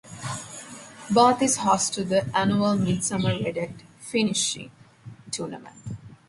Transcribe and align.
Bath 1.11 1.43
is 1.43 1.57
host 1.57 1.93
to 1.93 2.03
the 2.03 2.27
annual 2.35 2.75
midsummer 2.75 3.35
Redneck 3.37 3.81
Fishing 3.99 4.71
Tournament. 5.29 5.75